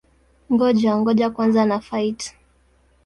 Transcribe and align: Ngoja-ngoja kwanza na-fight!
Ngoja-ngoja 0.51 1.27
kwanza 1.33 1.63
na-fight! 1.69 2.19